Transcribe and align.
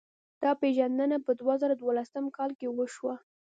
دا 0.43 0.51
پېژندنه 0.61 1.17
په 1.25 1.31
دوه 1.39 1.53
زره 1.61 1.75
دولسم 1.77 2.25
کال 2.37 2.51
کې 2.59 2.67
وشوه. 2.69 3.15